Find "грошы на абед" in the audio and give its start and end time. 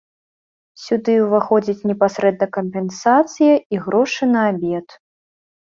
3.87-4.87